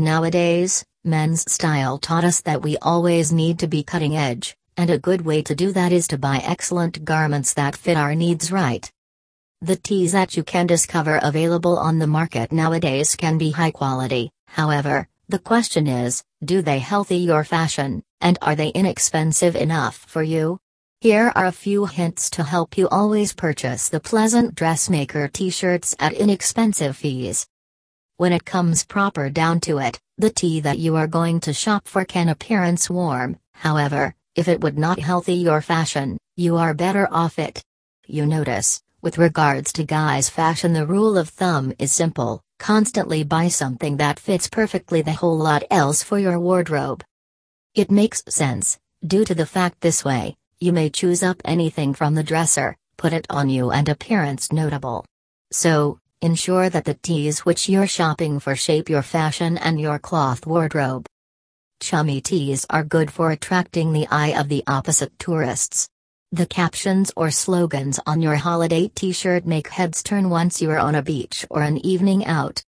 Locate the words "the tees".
9.60-10.12, 56.84-57.46